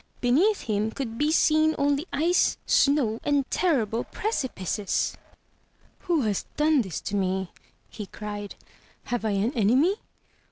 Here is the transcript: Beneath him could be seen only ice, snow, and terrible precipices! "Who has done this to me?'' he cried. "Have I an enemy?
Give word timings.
Beneath 0.19 0.61
him 0.61 0.89
could 0.89 1.19
be 1.19 1.31
seen 1.31 1.75
only 1.77 2.07
ice, 2.11 2.57
snow, 2.65 3.19
and 3.23 3.45
terrible 3.51 4.03
precipices! 4.05 5.15
"Who 5.99 6.21
has 6.21 6.47
done 6.57 6.81
this 6.81 6.99
to 7.01 7.15
me?'' 7.15 7.51
he 7.87 8.07
cried. 8.07 8.55
"Have 9.03 9.23
I 9.23 9.33
an 9.33 9.53
enemy? 9.53 9.97